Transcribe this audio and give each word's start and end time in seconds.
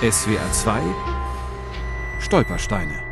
SWR 0.00 0.52
2 0.52 0.80
Stolpersteine. 2.20 3.02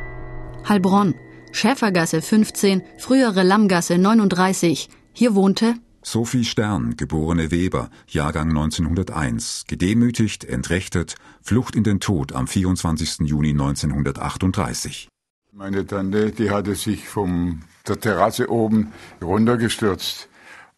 Heilbronn, 0.68 1.16
Schäfergasse 1.50 2.22
15, 2.22 2.80
frühere 2.96 3.42
Lammgasse 3.42 3.98
39. 3.98 4.88
Hier 5.12 5.34
wohnte 5.34 5.74
Sophie 6.02 6.44
Stern, 6.44 6.96
geborene 6.96 7.50
Weber, 7.50 7.90
Jahrgang 8.06 8.50
1901, 8.50 9.64
gedemütigt, 9.66 10.44
entrechtet, 10.44 11.16
Flucht 11.42 11.74
in 11.74 11.82
den 11.82 11.98
Tod 11.98 12.32
am 12.32 12.46
24. 12.46 13.28
Juni 13.28 13.50
1938. 13.50 15.08
Meine 15.50 15.84
Tante, 15.88 16.30
die 16.30 16.52
hatte 16.52 16.76
sich 16.76 17.08
von 17.08 17.64
der 17.88 17.98
Terrasse 17.98 18.48
oben 18.48 18.92
runtergestürzt. 19.20 20.28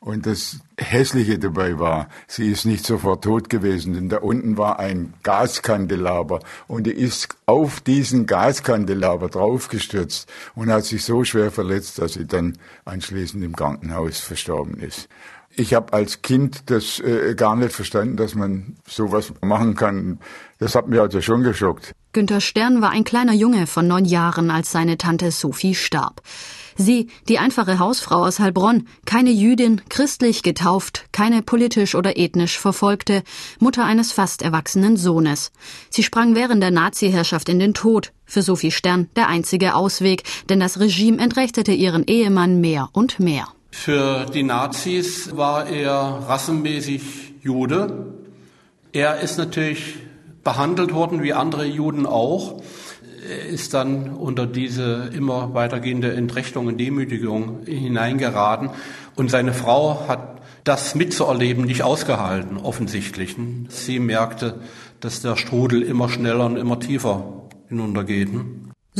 Und 0.00 0.26
das 0.26 0.60
Hässliche 0.78 1.40
dabei 1.40 1.80
war, 1.80 2.08
sie 2.28 2.50
ist 2.52 2.64
nicht 2.64 2.86
sofort 2.86 3.24
tot 3.24 3.50
gewesen, 3.50 3.94
denn 3.94 4.08
da 4.08 4.18
unten 4.18 4.56
war 4.56 4.78
ein 4.78 5.12
Gaskandelaber 5.24 6.38
und 6.68 6.86
die 6.86 6.92
ist 6.92 7.36
auf 7.46 7.80
diesen 7.80 8.26
Gaskandelaber 8.26 9.28
draufgestürzt 9.28 10.30
und 10.54 10.70
hat 10.70 10.84
sich 10.84 11.04
so 11.04 11.24
schwer 11.24 11.50
verletzt, 11.50 11.98
dass 11.98 12.12
sie 12.12 12.26
dann 12.26 12.58
anschließend 12.84 13.42
im 13.42 13.56
Krankenhaus 13.56 14.20
verstorben 14.20 14.78
ist. 14.78 15.08
Ich 15.50 15.74
habe 15.74 15.92
als 15.92 16.22
Kind 16.22 16.70
das 16.70 17.00
äh, 17.00 17.34
gar 17.34 17.56
nicht 17.56 17.72
verstanden, 17.72 18.16
dass 18.16 18.36
man 18.36 18.76
sowas 18.86 19.32
machen 19.40 19.74
kann. 19.74 20.20
Das 20.58 20.76
hat 20.76 20.86
mich 20.86 21.00
also 21.00 21.20
schon 21.20 21.42
geschockt. 21.42 21.92
Günter 22.12 22.40
Stern 22.40 22.80
war 22.80 22.90
ein 22.90 23.04
kleiner 23.04 23.34
Junge 23.34 23.66
von 23.66 23.86
neun 23.86 24.06
Jahren, 24.06 24.50
als 24.50 24.72
seine 24.72 24.96
Tante 24.96 25.30
Sophie 25.30 25.74
starb. 25.74 26.22
Sie, 26.74 27.08
die 27.28 27.38
einfache 27.38 27.80
Hausfrau 27.80 28.24
aus 28.24 28.38
Heilbronn, 28.38 28.86
keine 29.04 29.30
Jüdin, 29.30 29.82
christlich 29.90 30.42
getauft, 30.42 31.06
keine 31.12 31.42
politisch 31.42 31.94
oder 31.94 32.16
ethnisch 32.16 32.58
verfolgte, 32.58 33.24
Mutter 33.58 33.84
eines 33.84 34.12
fast 34.12 34.42
erwachsenen 34.42 34.96
Sohnes. 34.96 35.50
Sie 35.90 36.02
sprang 36.02 36.34
während 36.34 36.62
der 36.62 36.70
Nazi-Herrschaft 36.70 37.48
in 37.48 37.58
den 37.58 37.74
Tod. 37.74 38.12
Für 38.24 38.42
Sophie 38.42 38.70
Stern 38.70 39.08
der 39.16 39.28
einzige 39.28 39.74
Ausweg, 39.74 40.22
denn 40.48 40.60
das 40.60 40.80
Regime 40.80 41.18
entrechtete 41.18 41.72
ihren 41.72 42.06
Ehemann 42.06 42.60
mehr 42.60 42.88
und 42.92 43.20
mehr. 43.20 43.48
Für 43.70 44.24
die 44.26 44.44
Nazis 44.44 45.36
war 45.36 45.66
er 45.68 46.24
rassenmäßig 46.26 47.02
Jude. 47.42 48.14
Er 48.92 49.20
ist 49.20 49.36
natürlich 49.36 49.96
behandelt 50.48 50.94
worden 50.94 51.22
wie 51.22 51.34
andere 51.34 51.66
Juden 51.66 52.06
auch 52.06 52.62
ist 53.50 53.74
dann 53.74 54.14
unter 54.14 54.46
diese 54.46 55.10
immer 55.14 55.52
weitergehende 55.52 56.14
Entrechtung 56.14 56.68
und 56.68 56.78
Demütigung 56.78 57.66
hineingeraten. 57.66 58.70
Und 59.14 59.30
seine 59.30 59.52
Frau 59.52 60.08
hat 60.08 60.40
das 60.64 60.94
mitzuerleben 60.94 61.66
nicht 61.66 61.82
ausgehalten, 61.82 62.56
offensichtlich. 62.56 63.36
Sie 63.68 63.98
merkte, 63.98 64.60
dass 65.00 65.20
der 65.20 65.36
Strudel 65.36 65.82
immer 65.82 66.08
schneller 66.08 66.46
und 66.46 66.56
immer 66.56 66.80
tiefer 66.80 67.42
hinuntergeht. 67.68 68.30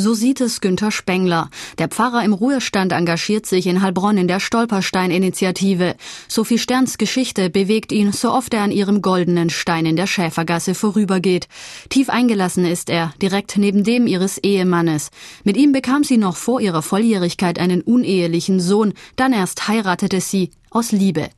So 0.00 0.14
sieht 0.14 0.40
es 0.40 0.60
Günther 0.60 0.92
Spengler. 0.92 1.50
Der 1.78 1.88
Pfarrer 1.88 2.22
im 2.22 2.32
Ruhestand 2.32 2.92
engagiert 2.92 3.46
sich 3.46 3.66
in 3.66 3.82
Heilbronn 3.82 4.16
in 4.16 4.28
der 4.28 4.38
Stolperstein-Initiative. 4.38 5.96
Sophie 6.28 6.58
Sterns 6.58 6.98
Geschichte 6.98 7.50
bewegt 7.50 7.90
ihn, 7.90 8.12
so 8.12 8.30
oft 8.30 8.54
er 8.54 8.62
an 8.62 8.70
ihrem 8.70 9.02
goldenen 9.02 9.50
Stein 9.50 9.86
in 9.86 9.96
der 9.96 10.06
Schäfergasse 10.06 10.76
vorübergeht. 10.76 11.48
Tief 11.88 12.10
eingelassen 12.10 12.64
ist 12.64 12.90
er, 12.90 13.12
direkt 13.20 13.58
neben 13.58 13.82
dem 13.82 14.06
ihres 14.06 14.38
Ehemannes. 14.38 15.10
Mit 15.42 15.56
ihm 15.56 15.72
bekam 15.72 16.04
sie 16.04 16.16
noch 16.16 16.36
vor 16.36 16.60
ihrer 16.60 16.82
Volljährigkeit 16.82 17.58
einen 17.58 17.80
unehelichen 17.80 18.60
Sohn, 18.60 18.94
dann 19.16 19.32
erst 19.32 19.66
heiratete 19.66 20.20
sie 20.20 20.50
aus 20.70 20.92
Liebe. 20.92 21.28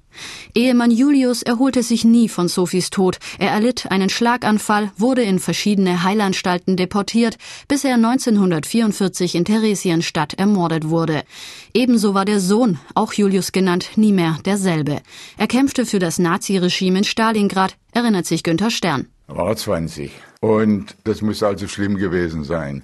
Ehemann 0.55 0.91
Julius 0.91 1.43
erholte 1.43 1.83
sich 1.83 2.05
nie 2.05 2.29
von 2.29 2.49
Sophies 2.49 2.91
Tod. 2.91 3.19
Er 3.39 3.51
erlitt 3.51 3.91
einen 3.91 4.09
Schlaganfall, 4.09 4.91
wurde 4.97 5.23
in 5.23 5.39
verschiedene 5.39 6.03
Heilanstalten 6.03 6.77
deportiert, 6.77 7.37
bis 7.69 7.85
er 7.85 7.95
1944 7.95 9.35
in 9.35 9.45
Theresienstadt 9.45 10.35
ermordet 10.35 10.89
wurde. 10.89 11.23
Ebenso 11.75 12.15
war 12.15 12.25
der 12.25 12.41
Sohn, 12.41 12.79
auch 12.95 13.13
Julius 13.13 13.53
genannt, 13.53 13.91
nie 13.97 14.13
mehr 14.13 14.39
derselbe. 14.45 15.01
Er 15.37 15.47
kämpfte 15.47 15.87
für 15.87 15.99
das 15.99 16.19
Naziregime 16.19 16.99
in 16.99 17.05
Stalingrad, 17.05 17.77
erinnert 17.93 18.27
sich 18.27 18.43
Günther 18.43 18.71
Stern. 18.71 19.07
Er 19.29 19.37
war 19.37 19.57
20. 19.57 20.11
Und 20.41 20.97
das 21.05 21.23
muss 21.23 21.43
also 21.43 21.69
schlimm 21.69 21.97
gewesen 21.97 22.45
sein. 22.45 22.83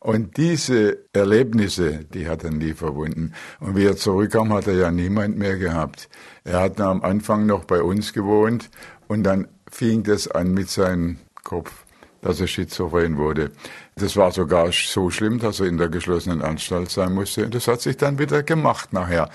Und 0.00 0.36
diese 0.36 0.98
Erlebnisse, 1.12 2.04
die 2.04 2.28
hat 2.28 2.44
er 2.44 2.52
nie 2.52 2.72
verwunden. 2.72 3.32
Und 3.58 3.76
wie 3.76 3.84
er 3.84 3.96
zurückkam, 3.96 4.52
hat 4.52 4.68
er 4.68 4.74
ja 4.74 4.90
niemand 4.90 5.36
mehr 5.36 5.56
gehabt. 5.56 6.08
Er 6.44 6.60
hat 6.60 6.80
am 6.80 7.02
Anfang 7.02 7.46
noch 7.46 7.64
bei 7.64 7.82
uns 7.82 8.12
gewohnt 8.12 8.70
und 9.08 9.24
dann 9.24 9.48
fing 9.70 10.04
das 10.04 10.28
an 10.28 10.52
mit 10.52 10.70
seinem 10.70 11.18
Kopf, 11.42 11.84
dass 12.20 12.40
er 12.40 12.46
schizophren 12.46 13.16
wurde. 13.16 13.50
Das 13.96 14.16
war 14.16 14.30
sogar 14.30 14.70
so 14.72 15.10
schlimm, 15.10 15.40
dass 15.40 15.60
er 15.60 15.66
in 15.66 15.78
der 15.78 15.88
geschlossenen 15.88 16.42
Anstalt 16.42 16.90
sein 16.90 17.14
musste. 17.14 17.44
Und 17.44 17.54
das 17.54 17.66
hat 17.66 17.80
sich 17.80 17.96
dann 17.96 18.18
wieder 18.18 18.44
gemacht 18.44 18.92
nachher. 18.92 19.30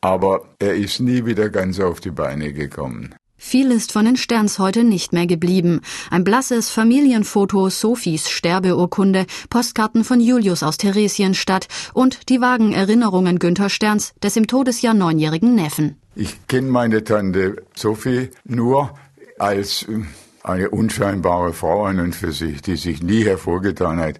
Aber 0.00 0.46
er 0.58 0.74
ist 0.74 1.00
nie 1.00 1.26
wieder 1.26 1.48
ganz 1.48 1.78
auf 1.78 2.00
die 2.00 2.10
Beine 2.10 2.52
gekommen. 2.52 3.14
Viel 3.40 3.70
ist 3.70 3.92
von 3.92 4.04
den 4.04 4.16
Sterns 4.16 4.58
heute 4.58 4.82
nicht 4.82 5.12
mehr 5.12 5.26
geblieben. 5.28 5.80
Ein 6.10 6.24
blasses 6.24 6.70
Familienfoto, 6.70 7.70
Sophies 7.70 8.28
Sterbeurkunde, 8.28 9.26
Postkarten 9.48 10.02
von 10.02 10.20
Julius 10.20 10.64
aus 10.64 10.76
Theresienstadt 10.76 11.68
und 11.94 12.28
die 12.28 12.40
vagen 12.40 12.72
Erinnerungen 12.72 13.38
Günther 13.38 13.70
Sterns, 13.70 14.12
des 14.22 14.36
im 14.36 14.48
Todesjahr 14.48 14.92
neunjährigen 14.92 15.54
Neffen. 15.54 15.96
Ich 16.16 16.48
kenne 16.48 16.68
meine 16.68 17.04
Tante 17.04 17.62
Sophie 17.76 18.30
nur 18.44 18.90
als 19.38 19.84
äh, 19.84 20.02
eine 20.42 20.70
unscheinbare 20.70 21.52
Frau 21.52 21.84
an 21.84 22.00
und 22.00 22.16
für 22.16 22.32
sich, 22.32 22.60
die 22.60 22.76
sich 22.76 23.02
nie 23.02 23.24
hervorgetan 23.24 24.00
hat. 24.00 24.18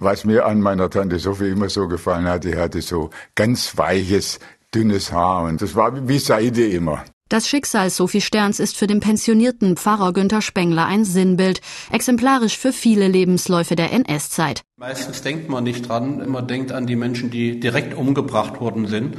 Was 0.00 0.24
mir 0.24 0.46
an 0.46 0.60
meiner 0.60 0.90
Tante 0.90 1.20
Sophie 1.20 1.50
immer 1.50 1.68
so 1.68 1.86
gefallen 1.86 2.26
hat, 2.26 2.42
die 2.42 2.56
hatte 2.56 2.82
so 2.82 3.10
ganz 3.36 3.78
weiches, 3.78 4.40
dünnes 4.74 5.12
Haar 5.12 5.44
und 5.44 5.62
das 5.62 5.76
war 5.76 6.08
wie 6.08 6.18
Seide 6.18 6.66
immer. 6.66 7.04
Das 7.28 7.46
Schicksal 7.46 7.90
Sophie 7.90 8.22
Sterns 8.22 8.58
ist 8.58 8.74
für 8.74 8.86
den 8.86 9.00
pensionierten 9.00 9.76
Pfarrer 9.76 10.14
Günther 10.14 10.40
Spengler 10.40 10.86
ein 10.86 11.04
Sinnbild, 11.04 11.60
exemplarisch 11.92 12.56
für 12.56 12.72
viele 12.72 13.06
Lebensläufe 13.06 13.76
der 13.76 13.92
NS-Zeit. 13.92 14.62
Meistens 14.78 15.20
denkt 15.20 15.50
man 15.50 15.62
nicht 15.62 15.86
dran, 15.86 16.26
man 16.30 16.48
denkt 16.48 16.72
an 16.72 16.86
die 16.86 16.96
Menschen, 16.96 17.30
die 17.30 17.60
direkt 17.60 17.92
umgebracht 17.92 18.62
worden 18.62 18.86
sind. 18.86 19.18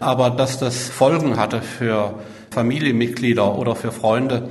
Aber 0.00 0.30
dass 0.30 0.58
das 0.58 0.88
Folgen 0.88 1.36
hatte 1.36 1.60
für 1.60 2.20
Familienmitglieder 2.52 3.58
oder 3.58 3.76
für 3.76 3.92
Freunde, 3.92 4.48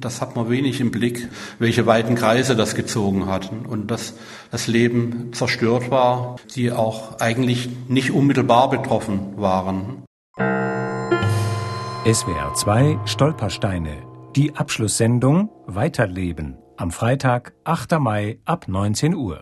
das 0.00 0.22
hat 0.22 0.34
man 0.34 0.48
wenig 0.48 0.80
im 0.80 0.90
Blick, 0.90 1.28
welche 1.58 1.84
weiten 1.84 2.14
Kreise 2.14 2.56
das 2.56 2.74
gezogen 2.74 3.26
hat 3.26 3.50
und 3.68 3.90
dass 3.90 4.14
das 4.50 4.68
Leben 4.68 5.34
zerstört 5.34 5.90
war, 5.90 6.36
die 6.54 6.72
auch 6.72 7.20
eigentlich 7.20 7.68
nicht 7.88 8.10
unmittelbar 8.10 8.70
betroffen 8.70 9.34
waren. 9.36 10.04
SWR 12.04 12.52
2 12.52 12.98
Stolpersteine. 13.04 14.02
Die 14.34 14.56
Abschlusssendung 14.56 15.50
Weiterleben. 15.66 16.58
Am 16.76 16.90
Freitag, 16.90 17.52
8. 17.62 18.00
Mai 18.00 18.40
ab 18.44 18.66
19 18.66 19.14
Uhr. 19.14 19.40